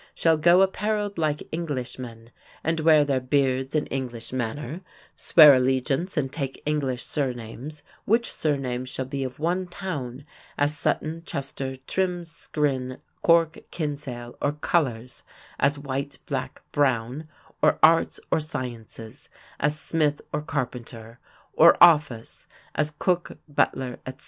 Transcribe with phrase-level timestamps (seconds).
[0.15, 2.31] shall go appareled like Englishmen
[2.63, 4.81] and wear their beards in English manner,
[5.15, 10.25] swear allegiance and take English sirnames, which sirnames shall be of one towne,
[10.57, 15.21] as Sutton, Chester, Trim, Skryne, Cork, Kinsale; or colours,
[15.59, 17.27] as white, black, brown;
[17.61, 19.29] or arts, or sciences,
[19.59, 21.19] as smith or carpenter;
[21.53, 24.19] or office, as cook, butler, etc.